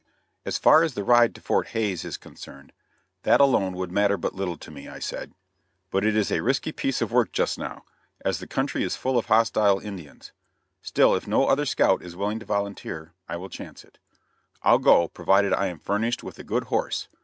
[0.47, 2.73] "As far as the ride to Fort Hays is concerned,
[3.21, 5.35] that alone would matter but little to me," I said,
[5.91, 7.83] "but it is a risky piece of work just now,
[8.25, 10.31] as the country is full of hostile Indians;
[10.81, 13.99] still if no other scout is willing to volunteer, I will chance it.
[14.63, 17.07] I'll go, provided I am furnished with a good horse.